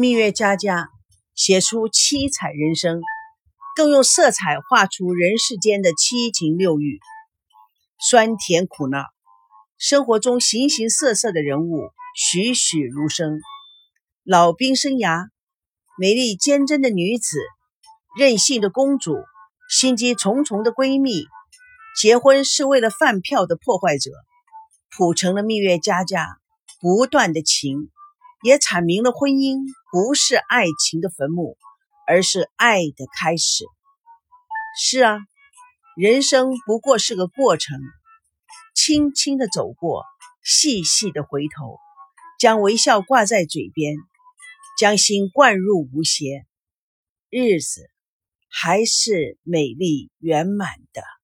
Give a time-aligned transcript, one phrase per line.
[0.00, 0.88] 蜜月佳佳
[1.34, 3.02] 写出七彩人生，
[3.76, 6.98] 更用色彩画出人世间的七情六欲、
[7.98, 9.08] 酸甜苦辣。
[9.76, 13.42] 生活中形形色色的人物栩栩如生。
[14.24, 15.26] 老兵生涯，
[15.98, 17.36] 美丽坚贞的女子，
[18.18, 19.18] 任性的公主，
[19.68, 21.26] 心机重重的闺蜜，
[22.00, 24.12] 结婚是为了饭票的破坏者，
[24.96, 26.26] 谱成了蜜月佳佳
[26.80, 27.90] 不断的情。
[28.42, 29.60] 也阐明了婚姻
[29.92, 31.58] 不是爱情的坟墓，
[32.06, 33.64] 而是爱的开始。
[34.78, 35.18] 是啊，
[35.96, 37.78] 人生不过是个过程，
[38.74, 40.04] 轻轻的走过，
[40.42, 41.76] 细细的回头，
[42.38, 43.96] 将微笑挂在嘴边，
[44.78, 46.46] 将心灌入无邪，
[47.28, 47.90] 日子
[48.48, 51.19] 还是美丽圆满的。